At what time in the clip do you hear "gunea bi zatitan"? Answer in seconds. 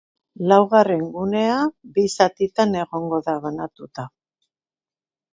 1.17-2.73